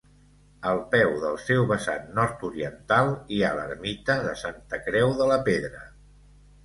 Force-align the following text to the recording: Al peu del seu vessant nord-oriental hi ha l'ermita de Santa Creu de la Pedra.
Al 0.69 0.79
peu 0.93 1.11
del 1.23 1.35
seu 1.47 1.67
vessant 1.71 2.07
nord-oriental 2.19 3.11
hi 3.35 3.43
ha 3.49 3.53
l'ermita 3.59 4.17
de 4.25 4.35
Santa 4.45 4.81
Creu 4.89 5.15
de 5.21 5.29
la 5.35 5.39
Pedra. 5.51 5.85